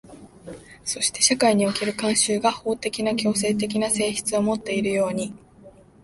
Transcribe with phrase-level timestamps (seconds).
[0.83, 5.31] そして社会における慣習が法的な強制的な性質をもっているように、